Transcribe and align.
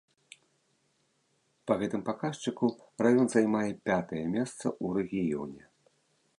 Па 1.71 1.77
гэтым 1.83 2.01
паказчыку 2.09 2.71
раён 3.07 3.27
займае 3.33 3.69
пятае 3.91 4.23
месца 4.35 4.65
ў 4.83 4.87
рэгіёне. 5.01 5.63